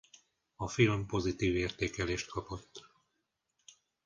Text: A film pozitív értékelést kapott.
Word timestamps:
A 0.55 0.67
film 0.67 1.05
pozitív 1.05 1.55
értékelést 1.55 2.29
kapott. 2.29 2.89